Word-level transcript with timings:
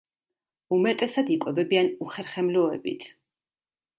უმეტესად 0.77 1.29
იკვებებიან 1.35 1.91
უხერხემლოებით. 2.07 3.05